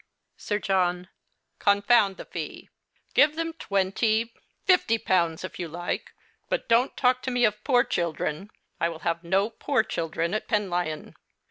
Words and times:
Sir 0.35 0.57
John. 0.57 1.09
Confound 1.59 2.17
the 2.17 2.25
fee! 2.25 2.69
Give 3.13 3.35
them 3.35 3.53
twenty, 3.53 4.33
fifty 4.65 4.97
j)ounds, 4.97 5.43
if 5.43 5.59
you 5.59 5.67
like; 5.67 6.11
but 6.49 6.67
don't 6.67 6.97
talk 6.97 7.21
to 7.21 7.29
me 7.29 7.45
of 7.45 7.63
poor 7.63 7.83
children. 7.83 8.49
I 8.79 8.89
will 8.89 9.01
have 9.05 9.23
no 9.23 9.51
poor 9.51 9.83
children 9.83 10.33
at 10.33 10.47
Penlyon. 10.47 11.13